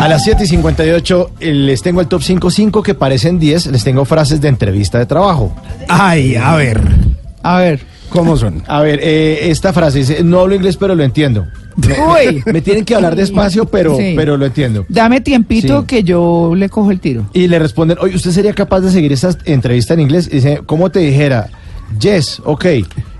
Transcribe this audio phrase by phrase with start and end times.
[0.00, 3.66] A las 7 y 58 eh, les tengo el top 5, 5 que parecen 10,
[3.66, 5.54] les tengo frases de entrevista de trabajo.
[5.88, 6.80] Ay, a ver.
[7.42, 8.62] A ver, ¿cómo son?
[8.66, 11.46] A ver, eh, esta frase dice, no hablo inglés pero lo entiendo.
[11.76, 14.14] Uy, Me tienen que hablar despacio pero, Sí.
[14.16, 14.86] pero lo entiendo.
[14.88, 15.86] dame tiempito Sí.
[15.86, 17.26] que yo le cojo el tiro.
[17.34, 20.28] Y le responden, oye, ¿usted sería capaz de seguir esta entrevista en inglés?
[20.32, 21.48] Y dice, ¿cómo te dijera?
[22.00, 22.64] Yes, ok.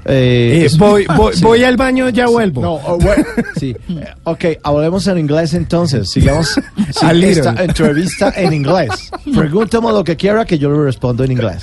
[0.07, 1.43] Eh, Eh, voy, voy, Sí.
[1.45, 2.63] voy al baño, ya vuelvo.
[2.63, 3.25] No, oh, bueno,
[3.59, 3.77] sí.
[4.25, 6.11] Ok, hablemos en inglés entonces.
[6.11, 6.49] Sigamos
[6.91, 9.11] sí, esta entrevista en inglés.
[9.35, 11.59] Pregúntame lo que quiera que yo le respondo en inglés.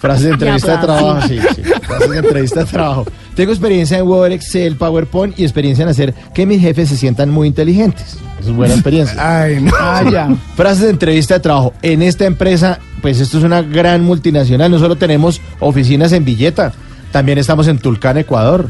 [0.00, 1.62] Frases de entrevista de trabajo, sí, sí.
[1.82, 3.04] Frases de entrevista de trabajo.
[3.34, 7.30] Tengo experiencia en Word, Excel, PowerPoint y experiencia en hacer que mis jefes se sientan
[7.30, 8.16] muy inteligentes.
[8.44, 9.16] Es buena experiencia.
[9.42, 9.72] Ay, no.
[9.78, 10.28] Ah, ya.
[10.56, 11.72] Frases de entrevista de trabajo.
[11.82, 14.70] En esta empresa, pues esto es una gran multinacional.
[14.70, 16.72] No solo tenemos oficinas en Villeta,
[17.12, 18.68] también estamos en Tulcán, Ecuador.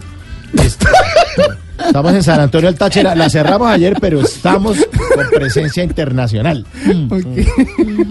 [0.63, 0.85] Est-
[1.87, 3.15] Estamos en San Antonio del Táchira.
[3.17, 4.77] La cerramos ayer, pero estamos
[5.15, 6.65] con presencia internacional.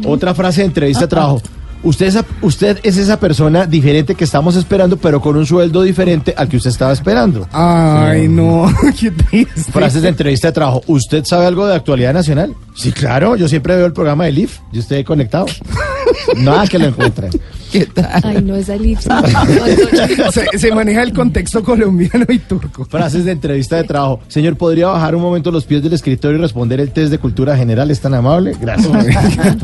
[0.06, 1.41] Otra frase de entrevista de trabajo.
[1.83, 6.33] Usted es, usted es esa persona diferente que estamos esperando, pero con un sueldo diferente
[6.35, 7.47] al que usted estaba esperando.
[7.51, 8.71] Ay, no.
[8.99, 9.71] Qué triste.
[9.71, 10.81] Frases de entrevista de trabajo.
[10.87, 12.55] ¿Usted sabe algo de actualidad nacional?
[12.73, 13.35] Sí, claro.
[13.35, 14.59] Yo siempre veo el programa de LIF.
[14.71, 15.45] Yo estoy conectado.
[16.37, 17.29] Nada que lo encuentre.
[17.73, 18.21] ¿Qué tal?
[18.23, 19.09] Ay, no es Alipso.
[20.31, 22.85] Se, se maneja el contexto colombiano y turco.
[22.85, 24.19] Frases de entrevista de trabajo.
[24.27, 27.57] Señor, ¿podría bajar un momento los pies del escritorio y responder el test de cultura
[27.57, 27.89] general?
[27.89, 28.56] ¿Es tan amable?
[28.61, 28.91] Gracias.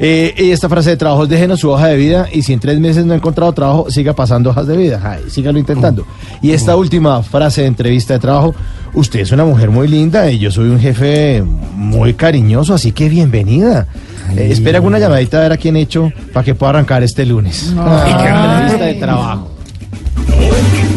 [0.00, 2.80] Eh, y esta frase de trabajo, déjenos su hoja de vida y si en tres
[2.80, 5.00] meses no ha encontrado trabajo, siga pasando hojas de vida.
[5.04, 6.04] Ay, sígalo intentando.
[6.42, 8.56] Y esta última frase de entrevista de trabajo,
[8.92, 11.44] usted es una mujer muy linda y yo soy un jefe
[11.76, 13.86] muy cariñoso, así que bienvenida.
[14.36, 17.24] Eh, Espera alguna llamadita a ver a quién he hecho para que pueda arrancar este
[17.26, 17.72] lunes.
[20.26, 20.93] Qué.